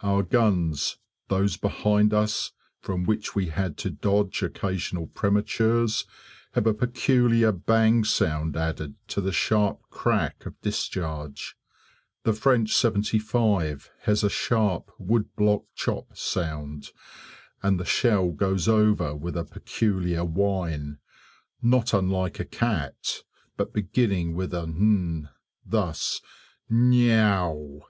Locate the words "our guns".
0.00-0.96